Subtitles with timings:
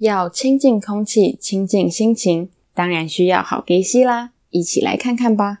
[0.00, 4.30] 要清净空气，清净心情，当然需要好鼻息啦！
[4.48, 5.58] 一起来看看吧。